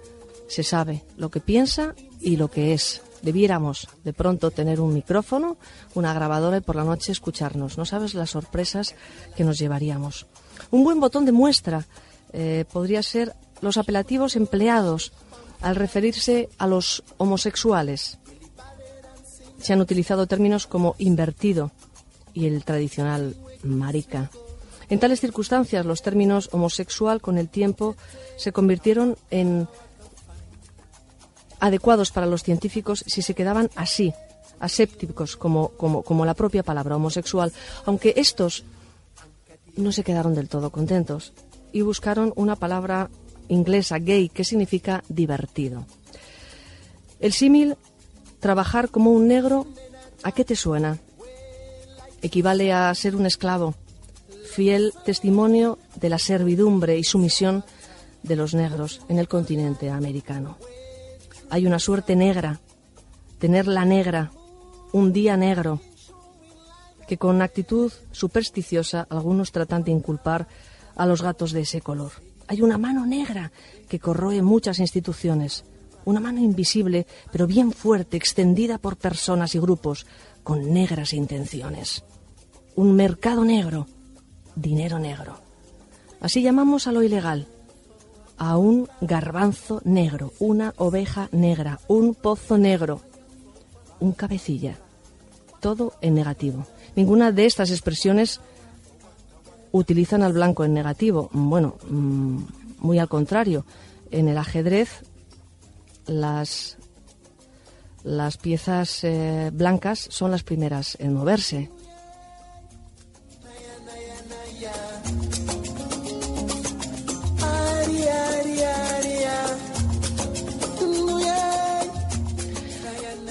se 0.49 0.63
sabe 0.63 1.05
lo 1.17 1.31
que 1.31 1.41
piensa 1.41 1.95
y 2.21 2.37
lo 2.37 2.49
que 2.49 2.75
es. 2.75 3.03
Debiéramos 3.23 3.89
de 4.05 4.13
pronto 4.13 4.51
tener 4.51 4.81
un 4.81 4.95
micrófono, 4.95 5.57
una 5.95 6.15
grabadora 6.15 6.59
y 6.59 6.61
por 6.61 6.77
la 6.77 6.85
noche 6.85 7.13
escucharnos. 7.13 7.77
No 7.77 7.85
sabes 7.85 8.15
las 8.15 8.31
sorpresas 8.31 8.95
que 9.37 9.45
nos 9.45 9.59
llevaríamos. 9.59 10.27
Un 10.71 10.85
buen 10.85 11.01
botón 11.01 11.25
de 11.25 11.33
muestra 11.33 11.87
eh, 12.33 12.65
podría 12.73 13.03
ser 13.03 13.35
los 13.61 13.77
apelativos 13.77 14.37
empleados 14.37 15.13
al 15.61 15.77
referirse 15.77 16.49
a 16.59 16.67
los 16.67 17.03
homosexuales. 17.17 18.19
Se 19.61 19.73
han 19.73 19.81
utilizado 19.81 20.27
términos 20.27 20.67
como 20.67 20.95
invertido 20.99 21.73
y 22.33 22.47
el 22.47 22.65
tradicional 22.65 23.35
marica. 23.65 24.31
En 24.89 25.01
tales 25.01 25.21
circunstancias, 25.21 25.85
los 25.85 26.03
términos 26.03 26.49
homosexual 26.53 27.21
con 27.21 27.37
el 27.37 27.49
tiempo 27.49 27.97
se 28.37 28.53
convirtieron 28.53 29.17
en 29.31 29.69
adecuados 31.61 32.11
para 32.11 32.27
los 32.27 32.43
científicos 32.43 33.05
si 33.07 33.23
se 33.23 33.35
quedaban 33.35 33.71
así, 33.77 34.13
asépticos, 34.61 35.37
como, 35.37 35.69
como, 35.71 36.03
como 36.03 36.25
la 36.25 36.35
propia 36.35 36.63
palabra 36.63 36.97
homosexual, 36.97 37.53
aunque 37.85 38.15
estos 38.17 38.65
no 39.77 39.93
se 39.93 40.05
quedaron 40.05 40.35
del 40.35 40.49
todo 40.49 40.71
contentos 40.71 41.33
y 41.73 41.83
buscaron 41.83 42.33
una 42.37 42.57
palabra 42.57 43.11
inglesa, 43.49 43.99
gay, 43.99 44.29
que 44.29 44.45
significa 44.45 45.03
divertido. 45.09 45.87
El 47.21 47.33
símil, 47.33 47.77
trabajar 48.41 48.91
como 48.91 49.13
un 49.13 49.29
negro, 49.29 49.67
¿a 50.23 50.33
qué 50.33 50.45
te 50.45 50.57
suena? 50.57 50.99
Equivale 52.23 52.73
a 52.73 52.95
ser 52.95 53.17
un 53.17 53.27
esclavo, 53.27 53.75
fiel 54.51 54.93
testimonio 55.05 55.79
de 55.97 56.09
la 56.09 56.19
servidumbre 56.19 56.99
y 56.99 57.05
sumisión 57.05 57.65
de 58.23 58.37
los 58.37 58.55
negros 58.55 59.01
en 59.09 59.19
el 59.19 59.29
continente 59.29 59.91
americano. 59.91 60.57
Hay 61.51 61.67
una 61.67 61.79
suerte 61.79 62.15
negra, 62.15 62.61
tener 63.39 63.67
la 63.67 63.85
negra, 63.85 64.33
un 64.93 65.13
día 65.13 65.37
negro, 65.37 65.81
que 67.07 67.17
con 67.17 67.41
actitud 67.41 67.91
supersticiosa 68.13 69.07
algunos 69.09 69.51
tratan 69.51 69.83
de 69.83 69.91
inculpar 69.91 70.47
a 70.95 71.07
los 71.07 71.23
gatos 71.23 71.53
de 71.53 71.63
ese 71.63 71.81
color. 71.81 72.13
Hay 72.49 72.61
una 72.61 72.77
mano 72.77 73.07
negra 73.07 73.51
que 73.89 73.99
corroe 73.99 74.43
muchas 74.43 74.79
instituciones, 74.79 75.65
una 76.05 76.21
mano 76.21 76.41
invisible 76.41 77.07
pero 77.33 77.47
bien 77.47 77.73
fuerte, 77.73 78.17
extendida 78.17 78.77
por 78.79 78.97
personas 78.97 79.55
y 79.55 79.59
grupos 79.59 80.07
con 80.43 80.73
negras 80.73 81.15
intenciones. 81.15 82.05
Un 82.77 82.95
mercado 82.95 83.45
negro, 83.45 83.87
dinero 84.55 84.99
negro. 84.99 85.41
Así 86.21 86.43
llamamos 86.43 86.87
a 86.87 86.93
lo 86.93 87.03
ilegal, 87.03 87.49
a 88.39 88.57
un 88.57 88.89
garbanzo 89.01 89.81
negro, 89.85 90.33
una 90.39 90.73
oveja 90.77 91.29
negra, 91.33 91.81
un 91.89 92.15
pozo 92.15 92.57
negro, 92.57 93.01
un 94.01 94.13
cabecilla. 94.13 94.77
Todo 95.61 95.95
en 96.01 96.15
negativo. 96.15 96.65
Ninguna 96.95 97.33
de 97.33 97.47
estas 97.47 97.71
expresiones 97.71 98.41
utilizan 99.73 100.23
al 100.23 100.33
blanco 100.33 100.65
en 100.65 100.73
negativo. 100.73 101.31
Bueno, 101.33 101.77
mm, 101.89 102.39
muy 102.79 102.99
al 102.99 103.09
contrario. 103.09 103.65
En 104.11 104.29
el 104.29 104.39
ajedrez 104.39 105.03
las, 106.07 106.79
las 108.05 108.37
piezas 108.37 109.03
eh, 109.03 109.51
blancas 109.53 110.07
son 110.11 110.31
las 110.31 110.45
primeras 110.45 110.97
en 111.01 111.15
moverse. 111.15 111.71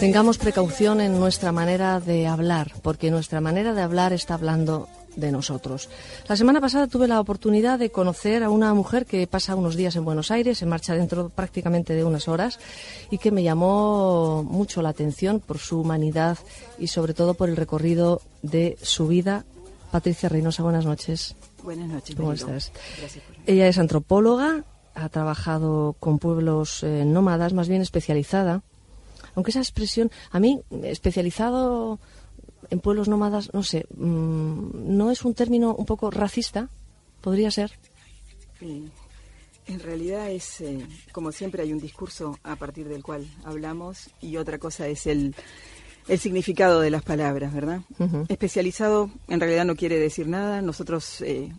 Tengamos 0.08 0.38
precaución 0.38 1.02
en 1.02 1.20
nuestra 1.20 1.52
manera 1.52 2.00
de 2.00 2.28
hablar, 2.28 2.72
porque 2.82 3.12
nuestra 3.12 3.42
manera 3.42 3.74
de 3.74 3.82
hablar 3.82 4.14
está 4.14 4.36
hablando 4.36 4.88
de 5.18 5.34
nosotros. 5.34 5.90
La 6.30 6.38
semana 6.38 6.62
pasada 6.62 6.88
tuve 6.88 7.10
la 7.10 7.20
oportunidad 7.20 7.78
de 7.78 7.90
conocer 7.90 8.42
a 8.42 8.50
una 8.50 8.74
mujer 8.74 9.06
que 9.06 9.28
pasa 9.28 9.54
unos 9.58 9.76
días 9.76 9.98
en 9.98 10.06
Buenos 10.06 10.32
Aires, 10.32 10.60
se 10.60 10.66
marcha 10.66 10.96
dentro 10.96 11.28
prácticamente 11.28 11.94
de 11.94 12.06
unas 12.06 12.30
horas 12.30 12.58
y 13.12 13.18
que 13.18 13.32
me 13.32 13.44
llamó 13.44 14.44
mucho 14.44 14.82
la 14.82 14.90
atención 14.90 15.42
por 15.42 15.58
su 15.58 15.82
humanidad 15.82 16.38
y 16.80 16.88
sobre 16.88 17.14
todo 17.14 17.34
por 17.34 17.50
el 17.50 17.58
recorrido 17.58 18.22
de 18.42 18.78
su 18.82 19.08
vida. 19.08 19.44
Patricia 19.92 20.30
Reynosa, 20.30 20.64
buenas 20.64 20.86
noches. 20.86 21.36
Buenas 21.64 21.90
noches. 21.90 22.16
¿Cómo 22.16 22.32
estás? 22.32 22.72
Gracias 22.98 23.26
por- 23.26 23.36
Ella 23.46 23.68
es 23.68 23.78
antropóloga, 23.78 24.64
ha 24.96 25.10
trabajado 25.10 25.98
con 26.00 26.18
pueblos 26.18 26.82
eh, 26.84 27.04
nómadas, 27.06 27.52
más 27.52 27.68
bien 27.68 27.82
especializada. 27.82 28.62
Aunque 29.38 29.52
esa 29.52 29.60
expresión, 29.60 30.10
a 30.32 30.40
mí, 30.40 30.62
especializado 30.82 32.00
en 32.72 32.80
pueblos 32.80 33.08
nómadas, 33.08 33.54
no 33.54 33.62
sé, 33.62 33.86
mm, 33.96 34.98
¿no 34.98 35.12
es 35.12 35.24
un 35.24 35.36
término 35.36 35.76
un 35.76 35.86
poco 35.86 36.10
racista? 36.10 36.70
¿Podría 37.22 37.52
ser? 37.52 37.72
En 38.60 39.80
realidad 39.80 40.32
es, 40.32 40.62
eh, 40.62 40.84
como 41.12 41.32
siempre, 41.32 41.62
hay 41.62 41.72
un 41.72 41.80
discurso 41.80 42.40
a 42.42 42.56
partir 42.56 42.88
del 42.88 43.04
cual 43.04 43.28
hablamos 43.44 44.10
y 44.22 44.38
otra 44.38 44.58
cosa 44.58 44.88
es 44.88 45.06
el, 45.06 45.36
el 46.08 46.18
significado 46.18 46.82
de 46.82 46.90
las 46.90 47.04
palabras, 47.04 47.54
¿verdad? 47.54 47.82
Especializado 48.30 49.12
en 49.28 49.40
realidad 49.40 49.66
no 49.66 49.76
quiere 49.76 50.00
decir 50.00 50.28
nada. 50.28 50.64
Nosotros 50.64 51.22
eh, 51.22 51.54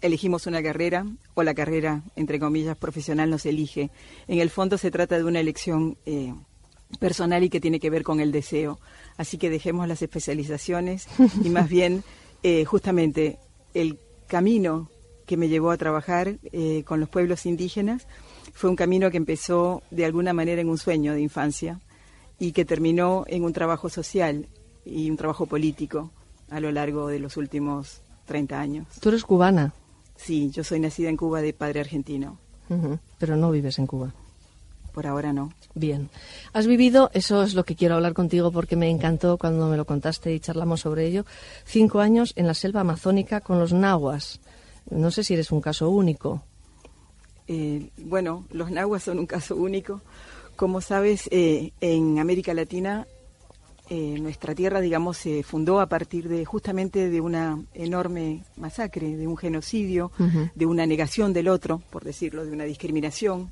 elegimos 0.00 0.48
una 0.48 0.60
carrera 0.60 1.06
o 1.34 1.44
la 1.44 1.54
carrera, 1.54 2.02
entre 2.16 2.40
comillas, 2.40 2.76
profesional 2.76 3.30
nos 3.30 3.46
elige. 3.46 3.92
En 4.26 4.40
el 4.40 4.50
fondo 4.50 4.76
se 4.76 4.90
trata 4.90 5.16
de 5.16 5.22
una 5.22 5.38
elección 5.38 5.96
eh, 6.04 6.34
personal 6.98 7.42
y 7.42 7.50
que 7.50 7.60
tiene 7.60 7.80
que 7.80 7.90
ver 7.90 8.02
con 8.02 8.20
el 8.20 8.32
deseo. 8.32 8.78
Así 9.16 9.38
que 9.38 9.50
dejemos 9.50 9.88
las 9.88 10.02
especializaciones 10.02 11.06
y 11.42 11.50
más 11.50 11.68
bien, 11.70 12.04
eh, 12.42 12.64
justamente, 12.64 13.38
el 13.74 13.98
camino 14.26 14.88
que 15.26 15.36
me 15.36 15.48
llevó 15.48 15.70
a 15.70 15.76
trabajar 15.76 16.36
eh, 16.52 16.82
con 16.84 17.00
los 17.00 17.08
pueblos 17.08 17.46
indígenas 17.46 18.06
fue 18.52 18.70
un 18.70 18.76
camino 18.76 19.10
que 19.10 19.16
empezó 19.16 19.82
de 19.90 20.04
alguna 20.04 20.32
manera 20.32 20.60
en 20.60 20.68
un 20.68 20.78
sueño 20.78 21.14
de 21.14 21.20
infancia 21.20 21.80
y 22.38 22.52
que 22.52 22.64
terminó 22.64 23.24
en 23.26 23.44
un 23.44 23.52
trabajo 23.52 23.88
social 23.88 24.48
y 24.84 25.10
un 25.10 25.16
trabajo 25.16 25.46
político 25.46 26.10
a 26.50 26.60
lo 26.60 26.70
largo 26.70 27.08
de 27.08 27.18
los 27.18 27.36
últimos 27.36 28.02
30 28.26 28.60
años. 28.60 28.86
Tú 29.00 29.08
eres 29.08 29.24
cubana, 29.24 29.72
Sí, 30.16 30.50
yo 30.50 30.64
soy 30.64 30.80
nacida 30.80 31.08
en 31.08 31.16
Cuba 31.16 31.40
de 31.42 31.52
padre 31.52 31.80
argentino. 31.80 32.38
pero 33.18 33.36
no 33.36 33.50
vives 33.50 33.78
en 33.78 33.86
Cuba. 33.86 34.14
Por 34.94 35.08
ahora 35.08 35.32
no. 35.32 35.52
Bien. 35.74 36.08
Has 36.52 36.68
vivido, 36.68 37.10
eso 37.14 37.42
es 37.42 37.54
lo 37.54 37.64
que 37.64 37.74
quiero 37.74 37.96
hablar 37.96 38.14
contigo 38.14 38.52
porque 38.52 38.76
me 38.76 38.88
encantó 38.88 39.38
cuando 39.38 39.66
me 39.68 39.76
lo 39.76 39.84
contaste 39.84 40.32
y 40.32 40.38
charlamos 40.38 40.82
sobre 40.82 41.04
ello, 41.04 41.26
cinco 41.64 41.98
años 41.98 42.32
en 42.36 42.46
la 42.46 42.54
selva 42.54 42.82
amazónica 42.82 43.40
con 43.40 43.58
los 43.58 43.72
nahuas. 43.72 44.40
No 44.88 45.10
sé 45.10 45.24
si 45.24 45.34
eres 45.34 45.50
un 45.50 45.60
caso 45.60 45.90
único. 45.90 46.44
Eh, 47.48 47.90
bueno, 47.98 48.46
los 48.52 48.70
nahuas 48.70 49.02
son 49.02 49.18
un 49.18 49.26
caso 49.26 49.56
único. 49.56 50.00
Como 50.54 50.80
sabes, 50.80 51.28
eh, 51.32 51.72
en 51.80 52.20
América 52.20 52.54
Latina 52.54 53.08
eh, 53.90 54.16
nuestra 54.20 54.54
tierra, 54.54 54.80
digamos, 54.80 55.16
se 55.16 55.42
fundó 55.42 55.80
a 55.80 55.88
partir 55.88 56.28
de 56.28 56.44
justamente 56.44 57.10
de 57.10 57.20
una 57.20 57.60
enorme 57.74 58.44
masacre, 58.56 59.16
de 59.16 59.26
un 59.26 59.36
genocidio, 59.36 60.12
de 60.54 60.66
una 60.66 60.86
negación 60.86 61.32
del 61.32 61.48
otro, 61.48 61.82
por 61.90 62.04
decirlo, 62.04 62.44
de 62.46 62.52
una 62.52 62.64
discriminación. 62.64 63.50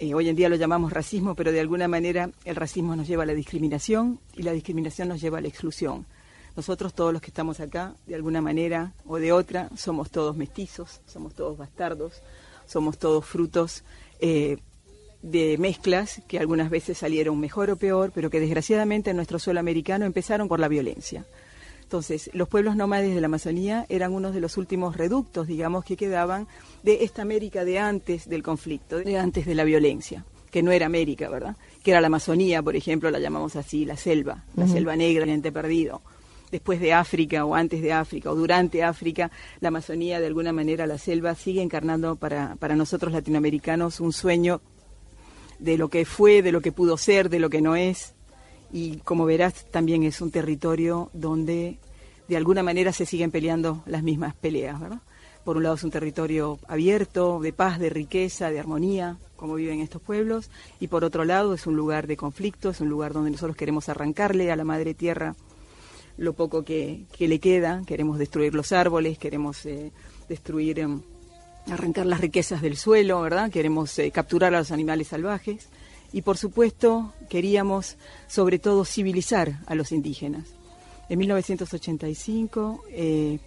Eh, 0.00 0.14
hoy 0.14 0.28
en 0.28 0.36
día 0.36 0.48
lo 0.48 0.54
llamamos 0.54 0.92
racismo, 0.92 1.34
pero 1.34 1.50
de 1.50 1.58
alguna 1.58 1.88
manera 1.88 2.30
el 2.44 2.54
racismo 2.54 2.94
nos 2.94 3.08
lleva 3.08 3.24
a 3.24 3.26
la 3.26 3.34
discriminación 3.34 4.20
y 4.36 4.44
la 4.44 4.52
discriminación 4.52 5.08
nos 5.08 5.20
lleva 5.20 5.38
a 5.38 5.40
la 5.40 5.48
exclusión. 5.48 6.06
Nosotros, 6.54 6.94
todos 6.94 7.12
los 7.12 7.20
que 7.20 7.28
estamos 7.28 7.58
acá, 7.58 7.94
de 8.06 8.14
alguna 8.14 8.40
manera 8.40 8.92
o 9.06 9.18
de 9.18 9.32
otra, 9.32 9.70
somos 9.76 10.10
todos 10.10 10.36
mestizos, 10.36 11.00
somos 11.06 11.34
todos 11.34 11.58
bastardos, 11.58 12.22
somos 12.64 12.98
todos 12.98 13.24
frutos 13.24 13.82
eh, 14.20 14.58
de 15.22 15.58
mezclas 15.58 16.22
que 16.28 16.38
algunas 16.38 16.70
veces 16.70 16.98
salieron 16.98 17.40
mejor 17.40 17.68
o 17.70 17.76
peor, 17.76 18.12
pero 18.14 18.30
que 18.30 18.38
desgraciadamente 18.38 19.10
en 19.10 19.16
nuestro 19.16 19.40
suelo 19.40 19.58
americano 19.58 20.06
empezaron 20.06 20.46
por 20.46 20.60
la 20.60 20.68
violencia. 20.68 21.24
Entonces, 21.88 22.28
los 22.34 22.50
pueblos 22.50 22.76
nómades 22.76 23.14
de 23.14 23.20
la 23.22 23.28
Amazonía 23.28 23.86
eran 23.88 24.12
unos 24.12 24.34
de 24.34 24.42
los 24.42 24.58
últimos 24.58 24.98
reductos, 24.98 25.46
digamos, 25.46 25.86
que 25.86 25.96
quedaban 25.96 26.46
de 26.82 27.02
esta 27.02 27.22
América 27.22 27.64
de 27.64 27.78
antes 27.78 28.28
del 28.28 28.42
conflicto, 28.42 28.98
de 28.98 29.16
antes 29.16 29.46
de 29.46 29.54
la 29.54 29.64
violencia, 29.64 30.26
que 30.50 30.62
no 30.62 30.70
era 30.70 30.84
América, 30.84 31.30
¿verdad? 31.30 31.56
Que 31.82 31.92
era 31.92 32.02
la 32.02 32.08
Amazonía, 32.08 32.62
por 32.62 32.76
ejemplo, 32.76 33.10
la 33.10 33.18
llamamos 33.18 33.56
así, 33.56 33.86
la 33.86 33.96
selva, 33.96 34.44
la 34.54 34.68
selva 34.68 34.96
negra, 34.96 35.24
el 35.24 35.30
ente 35.30 35.50
perdido. 35.50 36.02
Después 36.50 36.78
de 36.78 36.92
África 36.92 37.46
o 37.46 37.54
antes 37.54 37.80
de 37.80 37.90
África 37.90 38.30
o 38.30 38.34
durante 38.34 38.82
África, 38.82 39.30
la 39.60 39.68
Amazonía, 39.68 40.20
de 40.20 40.26
alguna 40.26 40.52
manera, 40.52 40.86
la 40.86 40.98
selva 40.98 41.34
sigue 41.36 41.62
encarnando 41.62 42.16
para, 42.16 42.56
para 42.56 42.76
nosotros 42.76 43.14
latinoamericanos 43.14 44.00
un 44.00 44.12
sueño 44.12 44.60
de 45.58 45.78
lo 45.78 45.88
que 45.88 46.04
fue, 46.04 46.42
de 46.42 46.52
lo 46.52 46.60
que 46.60 46.70
pudo 46.70 46.98
ser, 46.98 47.30
de 47.30 47.38
lo 47.38 47.48
que 47.48 47.62
no 47.62 47.76
es. 47.76 48.12
Y 48.72 48.98
como 48.98 49.24
verás, 49.24 49.66
también 49.70 50.02
es 50.02 50.20
un 50.20 50.30
territorio 50.30 51.10
donde 51.12 51.78
de 52.28 52.36
alguna 52.36 52.62
manera 52.62 52.92
se 52.92 53.06
siguen 53.06 53.30
peleando 53.30 53.82
las 53.86 54.02
mismas 54.02 54.34
peleas, 54.34 54.78
¿verdad? 54.78 55.00
Por 55.44 55.56
un 55.56 55.62
lado 55.62 55.76
es 55.76 55.84
un 55.84 55.90
territorio 55.90 56.58
abierto, 56.68 57.40
de 57.40 57.54
paz, 57.54 57.78
de 57.78 57.88
riqueza, 57.88 58.50
de 58.50 58.60
armonía, 58.60 59.16
como 59.36 59.54
viven 59.54 59.80
estos 59.80 60.02
pueblos, 60.02 60.50
y 60.78 60.88
por 60.88 61.04
otro 61.04 61.24
lado 61.24 61.54
es 61.54 61.66
un 61.66 61.76
lugar 61.76 62.06
de 62.06 62.18
conflicto, 62.18 62.68
es 62.70 62.80
un 62.82 62.90
lugar 62.90 63.14
donde 63.14 63.30
nosotros 63.30 63.56
queremos 63.56 63.88
arrancarle 63.88 64.52
a 64.52 64.56
la 64.56 64.64
madre 64.64 64.92
tierra 64.92 65.34
lo 66.18 66.34
poco 66.34 66.64
que, 66.64 67.06
le 67.18 67.38
queda, 67.38 67.82
queremos 67.86 68.18
destruir 68.18 68.54
los 68.54 68.72
árboles, 68.72 69.16
queremos 69.16 69.64
eh, 69.64 69.92
destruir, 70.28 70.80
em, 70.80 71.00
arrancar 71.70 72.04
las 72.04 72.20
riquezas 72.20 72.60
del 72.60 72.76
suelo, 72.76 73.22
¿verdad? 73.22 73.50
Queremos 73.50 73.98
eh, 73.98 74.10
capturar 74.10 74.54
a 74.54 74.58
los 74.58 74.72
animales 74.72 75.08
salvajes 75.08 75.68
y 76.12 76.22
por 76.22 76.38
supuesto 76.38 77.12
queríamos 77.28 77.96
sobre 78.26 78.58
todo 78.58 78.84
civilizar 78.84 79.60
a 79.66 79.74
los 79.74 79.92
indígenas. 79.92 80.48
En 81.08 81.18
1985, 81.18 82.84
eh, 82.90 83.38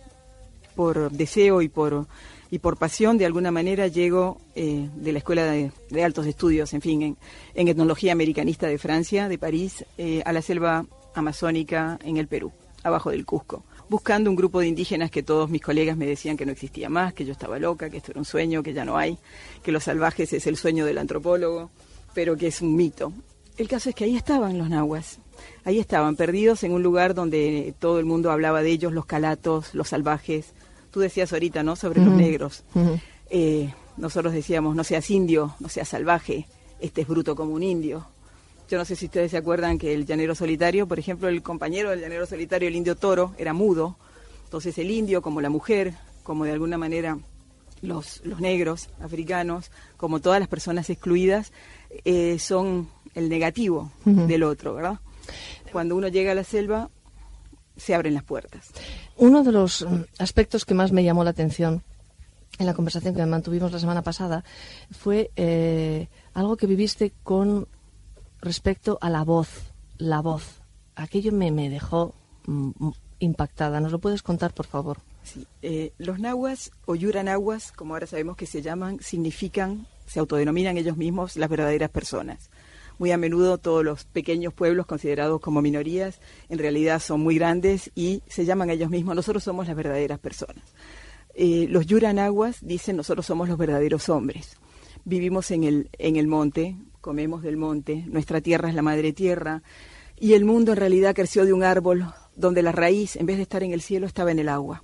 por 0.76 1.12
deseo 1.12 1.62
y 1.62 1.70
por, 1.70 2.08
y 2.50 2.60
por 2.60 2.78
pasión, 2.78 3.18
de 3.18 3.26
alguna 3.26 3.52
manera 3.52 3.88
llego 3.88 4.40
eh, 4.56 4.90
de 4.96 5.12
la 5.12 5.20
Escuela 5.20 5.44
de, 5.44 5.72
de 5.90 6.04
Altos 6.04 6.26
Estudios, 6.26 6.74
en 6.74 6.82
fin, 6.82 7.02
en, 7.02 7.18
en 7.54 7.68
Etnología 7.68 8.14
Americanista 8.14 8.68
de 8.68 8.78
Francia, 8.78 9.28
de 9.28 9.38
París, 9.38 9.86
eh, 9.98 10.22
a 10.26 10.34
la 10.34 10.42
selva 10.42 10.86
amazónica 11.14 12.00
en 12.04 12.18
el 12.18 12.28
Perú, 12.28 12.52
abajo 12.84 13.12
del 13.12 13.26
Cusco, 13.26 13.64
buscando 13.90 14.30
un 14.30 14.36
grupo 14.36 14.60
de 14.60 14.68
indígenas 14.68 15.12
que 15.12 15.24
todos 15.24 15.50
mis 15.50 15.62
colegas 15.62 15.98
me 15.98 16.06
decían 16.06 16.38
que 16.38 16.46
no 16.46 16.52
existía 16.52 16.90
más, 16.90 17.14
que 17.14 17.26
yo 17.26 17.34
estaba 17.34 17.60
loca, 17.60 17.90
que 17.90 17.98
esto 17.98 18.12
era 18.12 18.20
un 18.20 18.26
sueño, 18.26 18.64
que 18.64 18.74
ya 18.74 18.86
no 18.86 18.98
hay, 18.98 19.18
que 19.62 19.72
los 19.72 19.84
salvajes 19.84 20.34
es 20.34 20.48
el 20.48 20.58
sueño 20.58 20.86
del 20.86 20.98
antropólogo, 20.98 21.70
pero 22.14 22.38
que 22.38 22.48
es 22.48 22.62
un 22.62 22.76
mito. 22.76 23.14
El 23.58 23.68
caso 23.68 23.90
es 23.90 23.96
que 23.96 24.06
ahí 24.06 24.16
estaban 24.16 24.58
los 24.58 24.70
nahuas, 24.70 25.20
ahí 25.66 25.80
estaban, 25.80 26.16
perdidos 26.16 26.64
en 26.64 26.72
un 26.72 26.82
lugar 26.82 27.14
donde 27.14 27.74
todo 27.80 28.00
el 28.00 28.06
mundo 28.06 28.32
hablaba 28.32 28.62
de 28.62 28.72
ellos, 28.72 28.94
los 28.94 29.06
calatos, 29.06 29.74
los 29.74 29.90
salvajes. 29.90 30.54
Tú 30.92 31.00
decías 31.00 31.32
ahorita, 31.32 31.64
¿no?, 31.64 31.76
sobre 31.76 32.04
los 32.04 32.14
negros. 32.14 32.64
Eh, 33.30 33.74
nosotros 33.98 34.34
decíamos, 34.34 34.76
no 34.76 34.84
seas 34.84 35.10
indio, 35.12 35.56
no 35.60 35.70
seas 35.70 35.90
salvaje, 35.90 36.48
este 36.80 37.02
es 37.02 37.08
bruto 37.08 37.36
como 37.36 37.54
un 37.54 37.64
indio. 37.64 38.08
Yo 38.70 38.78
no 38.78 38.86
sé 38.86 38.96
si 38.96 39.06
ustedes 39.06 39.32
se 39.32 39.38
acuerdan 39.38 39.78
que 39.78 39.94
el 39.94 40.06
llanero 40.06 40.34
solitario, 40.34 40.88
por 40.88 40.98
ejemplo, 40.98 41.28
el 41.28 41.44
compañero 41.44 41.90
del 41.90 42.00
llanero 42.00 42.26
solitario, 42.26 42.70
el 42.70 42.76
indio 42.76 42.96
toro, 42.96 43.34
era 43.38 43.54
mudo. 43.54 43.98
Entonces 44.46 44.78
el 44.78 44.90
indio, 44.90 45.22
como 45.22 45.42
la 45.42 45.50
mujer, 45.50 45.94
como 46.24 46.46
de 46.46 46.54
alguna 46.54 46.78
manera 46.78 47.18
los, 47.82 48.22
los 48.24 48.40
negros 48.40 48.90
africanos, 49.02 49.72
como 49.98 50.20
todas 50.20 50.40
las 50.40 50.48
personas 50.48 50.90
excluidas, 50.90 51.52
eh, 52.06 52.40
son 52.40 52.90
el 53.14 53.30
negativo 53.30 53.92
del 54.06 54.44
otro, 54.44 54.74
¿verdad? 54.74 55.00
Cuando 55.72 55.96
uno 55.96 56.08
llega 56.08 56.32
a 56.32 56.36
la 56.36 56.44
selva, 56.44 56.90
se 57.78 57.96
abren 57.96 58.14
las 58.14 58.24
puertas. 58.24 58.72
Uno 59.18 59.44
de 59.44 59.52
los 59.52 59.82
mm, 59.82 60.02
aspectos 60.20 60.66
que 60.66 60.74
más 60.74 60.92
me 60.92 61.04
llamó 61.04 61.24
la 61.24 61.32
atención 61.32 61.84
en 62.60 62.66
la 62.66 62.74
conversación 62.74 63.16
que 63.16 63.26
mantuvimos 63.26 63.72
la 63.72 63.80
semana 63.80 64.02
pasada 64.02 64.44
fue 64.92 65.32
eh, 65.36 66.08
algo 66.34 66.58
que 66.58 66.68
viviste 66.68 67.12
con 67.24 67.68
respecto 68.42 68.98
a 69.02 69.10
la 69.10 69.24
voz, 69.24 69.74
la 69.98 70.22
voz. 70.22 70.62
Aquello 70.96 71.32
me, 71.32 71.52
me 71.52 71.70
dejó 71.70 72.14
mm, 72.46 72.90
impactada. 73.20 73.80
¿Nos 73.80 73.92
lo 73.92 74.00
puedes 74.00 74.22
contar, 74.22 74.54
por 74.54 74.68
favor? 74.68 74.98
Sí, 75.24 75.48
eh, 75.62 75.94
los 75.98 76.20
nahuas 76.20 76.72
o 76.86 76.96
yuranahuas, 76.96 77.72
como 77.72 77.94
ahora 77.94 78.08
sabemos 78.08 78.36
que 78.36 78.46
se 78.46 78.62
llaman, 78.62 79.00
significan, 79.02 79.88
se 80.08 80.20
autodenominan 80.20 80.78
ellos 80.78 80.98
mismos 80.98 81.38
las 81.38 81.50
verdaderas 81.50 81.90
personas. 81.90 82.50
Muy 82.98 83.12
a 83.12 83.18
menudo 83.18 83.58
todos 83.58 83.84
los 83.84 84.06
pequeños 84.06 84.54
pueblos 84.54 84.86
considerados 84.86 85.42
como 85.42 85.62
minorías 85.62 86.20
en 86.50 86.60
realidad 86.60 87.00
son 87.00 87.22
muy 87.22 87.36
grandes 87.36 87.92
y 87.96 88.22
se 88.28 88.46
llaman 88.46 88.70
ellos 88.70 88.90
mismos, 88.90 89.16
nosotros 89.16 89.44
somos 89.44 89.68
las 89.68 89.76
verdaderas 89.76 90.20
personas. 90.20 90.64
Eh, 91.34 91.68
los 91.70 91.86
yuranahuas 91.86 92.58
dicen 92.62 92.98
nosotros 92.98 93.26
somos 93.26 93.48
los 93.48 93.58
verdaderos 93.58 94.10
hombres. 94.10 94.58
Vivimos 95.06 95.50
en 95.52 95.64
el, 95.64 95.90
en 95.98 96.16
el 96.16 96.28
monte, 96.28 96.78
comemos 97.00 97.42
del 97.42 97.58
monte, 97.58 98.04
nuestra 98.08 98.42
tierra 98.42 98.70
es 98.70 98.76
la 98.76 98.82
madre 98.82 99.14
tierra 99.14 99.64
y 100.20 100.34
el 100.34 100.46
mundo 100.46 100.74
en 100.74 100.78
realidad 100.78 101.16
creció 101.16 101.46
de 101.46 101.54
un 101.54 101.64
árbol 101.64 102.06
donde 102.36 102.62
la 102.62 102.72
raíz, 102.72 103.16
en 103.16 103.26
vez 103.26 103.38
de 103.38 103.44
estar 103.44 103.64
en 103.64 103.74
el 103.74 103.82
cielo, 103.82 104.06
estaba 104.06 104.32
en 104.32 104.40
el 104.40 104.50
agua. 104.50 104.84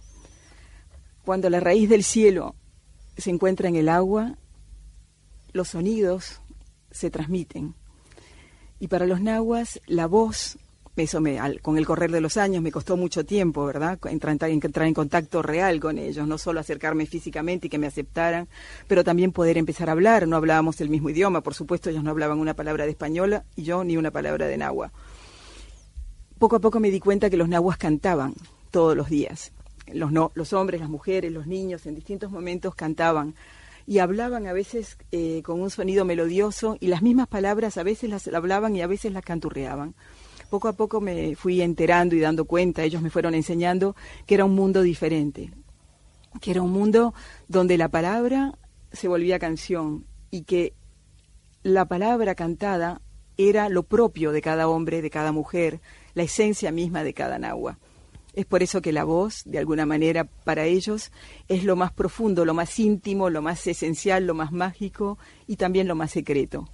Cuando 1.28 1.50
la 1.50 1.60
raíz 1.60 1.90
del 1.90 2.06
cielo 2.06 2.56
se 3.18 3.32
encuentra 3.32 3.68
en 3.68 3.76
el 3.76 3.90
agua, 3.90 4.38
los 5.52 5.68
sonidos 5.68 6.40
se 6.90 7.12
transmiten. 7.12 7.76
Y 8.80 8.88
para 8.88 9.06
los 9.06 9.20
nahuas, 9.20 9.82
la 9.88 10.08
voz, 10.08 10.58
eso 10.96 11.20
me, 11.20 11.38
con 11.62 11.78
el 11.78 11.86
correr 11.86 12.12
de 12.12 12.22
los 12.22 12.38
años 12.38 12.64
me 12.64 12.72
costó 12.72 12.96
mucho 12.96 13.26
tiempo, 13.26 13.66
¿verdad? 13.66 14.00
Entrar, 14.06 14.38
entrar 14.42 14.88
en 14.88 14.94
contacto 14.94 15.42
real 15.42 15.82
con 15.82 15.98
ellos, 15.98 16.26
no 16.30 16.38
solo 16.38 16.62
acercarme 16.62 17.06
físicamente 17.06 17.68
y 17.68 17.70
que 17.70 17.78
me 17.78 17.88
aceptaran, 17.88 18.48
pero 18.88 19.04
también 19.04 19.34
poder 19.34 19.58
empezar 19.58 19.90
a 19.90 19.92
hablar. 19.92 20.30
No 20.30 20.38
hablábamos 20.38 20.80
el 20.80 20.90
mismo 20.90 21.10
idioma, 21.10 21.42
por 21.42 21.56
supuesto, 21.56 21.90
ellos 21.90 22.06
no 22.06 22.12
hablaban 22.12 22.40
una 22.40 22.54
palabra 22.54 22.86
de 22.86 22.92
española 22.92 23.44
y 23.58 23.64
yo 23.64 23.84
ni 23.84 23.98
una 23.98 24.12
palabra 24.12 24.48
de 24.48 24.56
nahua. 24.56 24.94
Poco 26.40 26.56
a 26.56 26.60
poco 26.62 26.80
me 26.80 26.90
di 26.90 27.02
cuenta 27.02 27.30
que 27.30 27.36
los 27.36 27.50
nahuas 27.50 27.78
cantaban 27.78 28.34
todos 28.72 28.96
los 28.96 29.10
días 29.10 29.52
los, 29.94 30.12
no, 30.12 30.32
los 30.36 30.54
hombres, 30.54 30.82
las 30.82 30.90
mujeres, 30.90 31.32
los 31.32 31.48
niños 31.48 31.86
en 31.86 31.96
distintos 31.96 32.32
momentos 32.32 32.76
cantaban 32.76 33.36
y 33.86 34.00
hablaban 34.00 34.48
a 34.48 34.54
veces 34.54 34.98
eh, 35.12 35.42
con 35.44 35.62
un 35.62 35.70
sonido 35.70 36.04
melodioso 36.04 36.76
y 36.80 36.88
las 36.88 37.02
mismas 37.02 37.28
palabras 37.28 37.78
a 37.78 37.84
veces 37.84 38.10
las 38.10 38.28
hablaban 38.28 38.76
y 38.76 38.82
a 38.82 38.88
veces 38.88 39.14
las 39.14 39.24
canturreaban. 39.24 39.96
Poco 40.50 40.68
a 40.68 40.74
poco 40.74 41.02
me 41.02 41.36
fui 41.36 41.62
enterando 41.62 42.16
y 42.16 42.20
dando 42.20 42.46
cuenta, 42.46 42.84
ellos 42.84 43.02
me 43.02 43.10
fueron 43.10 43.34
enseñando 43.34 43.96
que 44.26 44.36
era 44.36 44.46
un 44.46 44.56
mundo 44.56 44.82
diferente, 44.82 45.52
que 46.42 46.52
era 46.52 46.62
un 46.62 46.72
mundo 46.72 47.14
donde 47.48 47.78
la 47.78 47.90
palabra 47.90 48.58
se 48.92 49.08
volvía 49.08 49.40
canción 49.40 50.06
y 50.32 50.44
que 50.44 50.74
la 51.64 51.86
palabra 51.86 52.36
cantada 52.36 53.02
era 53.38 53.70
lo 53.70 53.84
propio 53.84 54.32
de 54.32 54.42
cada 54.42 54.68
hombre, 54.68 55.02
de 55.02 55.10
cada 55.10 55.32
mujer, 55.32 55.80
la 56.14 56.24
esencia 56.24 56.72
misma 56.72 57.04
de 57.04 57.14
cada 57.14 57.40
nahua. 57.40 57.78
Es 58.38 58.46
por 58.46 58.62
eso 58.62 58.84
que 58.84 58.92
la 58.92 59.04
voz, 59.04 59.42
de 59.46 59.58
alguna 59.58 59.88
manera, 59.88 60.26
para 60.26 60.66
ellos 60.66 61.12
es 61.48 61.64
lo 61.64 61.76
más 61.76 61.92
profundo, 61.92 62.46
lo 62.46 62.54
más 62.54 62.78
íntimo, 62.78 63.32
lo 63.32 63.42
más 63.42 63.66
esencial, 63.66 64.28
lo 64.28 64.36
más 64.36 64.52
mágico 64.52 65.18
y 65.48 65.56
también 65.56 65.88
lo 65.88 65.96
más 65.96 66.12
secreto. 66.12 66.70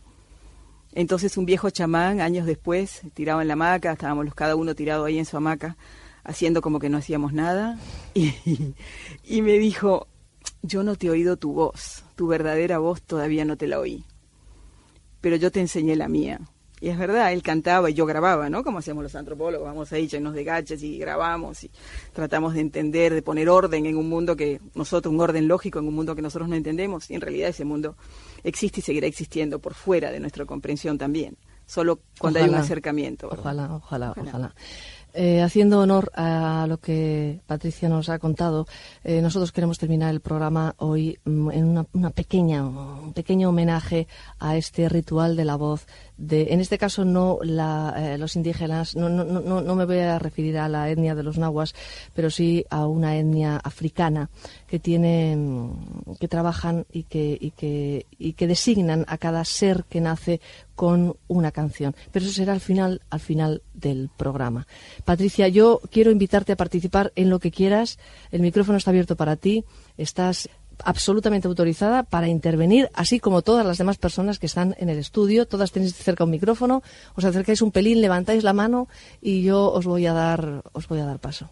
Entonces 0.92 1.38
un 1.38 1.46
viejo 1.46 1.70
chamán, 1.70 2.20
años 2.20 2.46
después, 2.46 3.04
tirado 3.14 3.40
en 3.40 3.48
la 3.48 3.54
hamaca, 3.54 3.94
estábamos 3.94 4.26
los, 4.26 4.36
cada 4.36 4.58
uno 4.58 4.76
tirado 4.76 5.06
ahí 5.06 5.18
en 5.18 5.24
su 5.24 5.38
hamaca, 5.38 5.78
haciendo 6.26 6.62
como 6.62 6.80
que 6.80 6.90
no 6.90 6.98
hacíamos 6.98 7.32
nada, 7.32 7.80
y, 8.14 8.34
y 9.24 9.42
me 9.42 9.54
dijo, 9.54 10.08
yo 10.64 10.84
no 10.84 10.98
te 10.98 11.08
he 11.08 11.12
oído 11.12 11.38
tu 11.38 11.54
voz, 11.54 12.04
tu 12.16 12.28
verdadera 12.28 12.80
voz 12.80 13.02
todavía 13.02 13.46
no 13.46 13.56
te 13.56 13.68
la 13.68 13.80
oí, 13.80 14.04
pero 15.22 15.38
yo 15.38 15.50
te 15.50 15.62
enseñé 15.62 15.96
la 15.96 16.10
mía. 16.10 16.42
Y 16.84 16.90
es 16.90 16.98
verdad, 16.98 17.32
él 17.32 17.42
cantaba 17.42 17.90
y 17.90 17.94
yo 17.94 18.06
grababa, 18.06 18.50
¿no? 18.50 18.62
Como 18.62 18.80
hacemos 18.80 19.04
los 19.04 19.16
antropólogos, 19.16 19.66
vamos 19.66 19.94
ahí 19.94 20.06
llenos 20.06 20.34
de 20.34 20.44
gachas 20.44 20.84
y 20.84 20.98
grabamos 20.98 21.64
y 21.64 21.72
tratamos 22.12 22.56
de 22.56 22.60
entender, 22.60 23.14
de 23.14 23.22
poner 23.22 23.48
orden 23.48 23.86
en 23.86 23.96
un 23.96 24.10
mundo 24.10 24.36
que 24.36 24.60
nosotros, 24.76 25.14
un 25.14 25.22
orden 25.22 25.48
lógico 25.48 25.80
en 25.80 25.88
un 25.88 25.96
mundo 25.96 26.14
que 26.14 26.22
nosotros 26.22 26.50
no 26.50 26.58
entendemos. 26.58 27.10
Y 27.10 27.16
en 27.16 27.22
realidad 27.22 27.48
ese 27.48 27.64
mundo 27.64 27.96
existe 28.44 28.82
y 28.82 28.84
seguirá 28.84 29.08
existiendo 29.08 29.60
por 29.60 29.76
fuera 29.76 30.12
de 30.12 30.20
nuestra 30.20 30.44
comprensión 30.44 30.98
también, 30.98 31.38
solo 31.66 32.02
cuando 32.20 32.40
hay 32.40 32.50
un 32.50 32.56
acercamiento. 32.56 33.30
Ojalá, 33.32 33.76
ojalá, 33.76 34.12
ojalá. 34.18 34.54
Eh, 35.16 35.42
haciendo 35.44 35.80
honor 35.80 36.12
a 36.16 36.66
lo 36.68 36.80
que 36.80 37.40
Patricia 37.46 37.88
nos 37.88 38.10
ha 38.10 38.18
contado, 38.18 38.66
eh, 39.04 39.22
nosotros 39.22 39.52
queremos 39.52 39.78
terminar 39.78 40.10
el 40.10 40.22
programa 40.22 40.74
hoy 40.78 41.20
mm, 41.24 41.52
en 41.52 41.86
una, 41.94 42.10
pequeña, 42.10 42.66
un 42.66 43.14
pequeño 43.14 43.50
homenaje 43.50 44.08
a 44.40 44.58
este 44.58 44.90
ritual 44.90 45.36
de 45.36 45.46
la 45.46 45.56
voz. 45.56 45.86
De, 46.18 46.54
en 46.54 46.62
este 46.62 46.80
caso 46.80 47.06
no 47.06 47.38
eh, 47.44 48.18
los 48.18 48.36
indígenas, 48.36 48.96
no, 48.96 49.08
no, 49.08 49.24
no, 49.24 49.62
no, 49.62 49.76
me 49.76 49.86
voy 49.86 50.00
a 50.00 50.18
referir 50.18 50.58
a 50.58 50.68
la 50.68 50.90
etnia 50.90 51.14
de 51.14 51.22
los 51.22 51.38
nahuas, 51.38 51.76
pero 52.16 52.32
sí 52.32 52.66
a 52.72 52.88
una 52.88 53.16
etnia 53.16 53.58
africana 53.58 54.32
que 54.74 54.80
tiene, 54.80 55.36
mm, 55.38 56.16
que 56.20 56.28
trabajan 56.28 56.88
y 56.92 57.04
que, 57.04 57.38
y 57.40 57.52
que, 57.52 58.08
y 58.18 58.34
que 58.34 58.48
designan 58.48 59.06
a 59.08 59.20
cada 59.20 59.46
ser 59.46 59.84
que 59.84 60.02
nace 60.02 60.42
con 60.74 61.16
una 61.28 61.52
canción. 61.52 61.96
Pero 62.12 62.26
eso 62.26 62.34
será 62.34 62.54
al 62.54 62.60
final, 62.60 63.02
al 63.12 63.20
final 63.20 63.62
del 63.76 64.10
programa. 64.18 64.66
Patricia, 65.06 65.48
yo 65.48 65.80
quiero 65.92 66.10
invitarte 66.10 66.54
a 66.54 66.56
participar 66.56 67.12
en 67.16 67.30
lo 67.30 67.38
que 67.38 67.52
quieras. 67.52 68.00
El 68.32 68.42
micrófono 68.42 68.80
está 68.80 68.90
abierto 68.90 69.16
para 69.16 69.36
ti. 69.36 69.64
Estás 69.96 70.50
absolutamente 70.84 71.48
autorizada 71.48 72.02
para 72.02 72.28
intervenir, 72.28 72.90
así 72.96 73.20
como 73.20 73.44
todas 73.44 73.68
las 73.68 73.78
demás 73.78 74.00
personas 74.00 74.40
que 74.40 74.48
están 74.48 74.74
en 74.80 74.90
el 74.90 74.98
estudio. 74.98 75.46
Todas 75.46 75.72
tenéis 75.72 75.94
cerca 75.94 76.24
un 76.24 76.32
micrófono, 76.32 76.82
os 77.14 77.26
acercáis 77.26 77.62
un 77.62 77.70
pelín, 77.70 78.02
levantáis 78.02 78.44
la 78.44 78.54
mano 78.54 78.88
y 79.22 79.44
yo 79.44 79.72
os 79.72 79.86
voy 79.86 80.08
a 80.08 80.14
dar, 80.14 80.64
os 80.74 80.88
voy 80.88 81.00
a 81.00 81.06
dar 81.06 81.20
paso. 81.20 81.52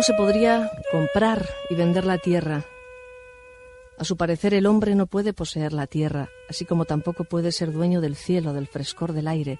¿Cómo 0.00 0.06
se 0.06 0.14
podría 0.14 0.72
comprar 0.90 1.46
y 1.68 1.74
vender 1.74 2.06
la 2.06 2.16
tierra? 2.16 2.64
A 3.98 4.04
su 4.04 4.16
parecer 4.16 4.54
el 4.54 4.64
hombre 4.64 4.94
no 4.94 5.06
puede 5.06 5.34
poseer 5.34 5.74
la 5.74 5.86
tierra, 5.86 6.30
así 6.48 6.64
como 6.64 6.86
tampoco 6.86 7.24
puede 7.24 7.52
ser 7.52 7.70
dueño 7.70 8.00
del 8.00 8.16
cielo, 8.16 8.54
del 8.54 8.66
frescor 8.66 9.12
del 9.12 9.28
aire, 9.28 9.58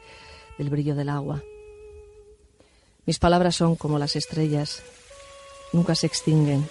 del 0.57 0.71
brillo 0.71 0.95
del 0.95 1.11
agua. 1.11 1.43
Mis 3.05 3.19
palabras 3.19 3.55
son 3.55 3.77
como 3.77 3.99
las 3.99 4.17
estrellas, 4.17 4.83
nunca 5.75 5.95
se 5.95 6.07
extinguen. 6.07 6.67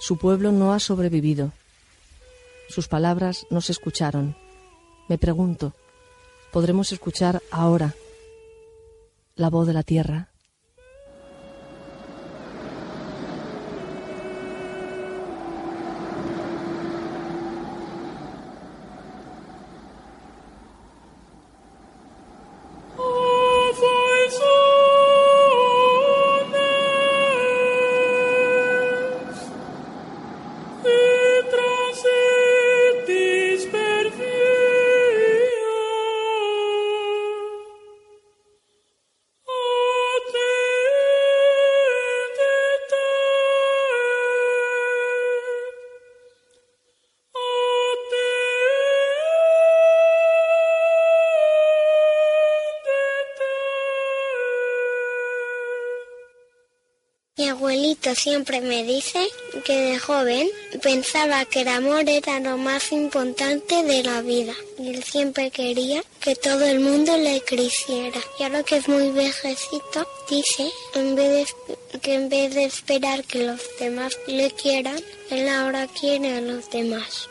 Su 0.00 0.16
pueblo 0.16 0.50
no 0.50 0.74
ha 0.74 0.80
sobrevivido. 0.80 1.52
Sus 2.68 2.88
palabras 2.88 3.46
no 3.48 3.60
se 3.60 3.70
escucharon. 3.70 4.34
Me 5.08 5.18
pregunto, 5.18 5.72
¿podremos 6.50 6.90
escuchar 6.90 7.40
ahora 7.52 7.94
la 9.36 9.50
voz 9.50 9.68
de 9.68 9.72
la 9.72 9.84
tierra? 9.84 10.29
Siempre 58.14 58.60
me 58.60 58.84
dice 58.84 59.26
que 59.64 59.76
de 59.76 59.98
joven 59.98 60.48
pensaba 60.82 61.44
que 61.44 61.62
el 61.62 61.68
amor 61.68 62.08
era 62.08 62.40
lo 62.40 62.56
más 62.56 62.92
importante 62.92 63.82
de 63.82 64.02
la 64.02 64.22
vida. 64.22 64.54
Y 64.78 64.88
él 64.88 65.02
siempre 65.02 65.50
quería 65.50 66.02
que 66.20 66.34
todo 66.36 66.64
el 66.64 66.80
mundo 66.80 67.16
le 67.16 67.40
creciera. 67.42 68.20
Y 68.38 68.44
ahora 68.44 68.62
que 68.62 68.76
es 68.76 68.88
muy 68.88 69.10
vejecito, 69.10 70.06
dice 70.28 70.70
que 72.02 72.14
en 72.14 72.28
vez 72.28 72.54
de 72.54 72.64
esperar 72.64 73.24
que 73.24 73.44
los 73.44 73.60
demás 73.78 74.16
le 74.26 74.50
quieran, 74.50 75.00
él 75.30 75.48
ahora 75.48 75.86
quiere 75.88 76.36
a 76.36 76.40
los 76.40 76.70
demás. 76.70 77.28